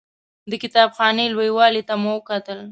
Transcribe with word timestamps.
د 0.49 0.51
کتاب 0.63 0.89
خانې 0.97 1.25
لوی 1.35 1.49
والي 1.57 1.81
ته 1.87 1.93
مو 2.01 2.11
وکتل. 2.17 2.59